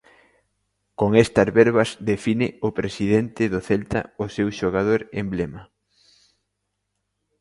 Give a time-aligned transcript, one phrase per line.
[0.99, 5.61] Con estas verbas define o presidente do Celta o seu xogador emblema.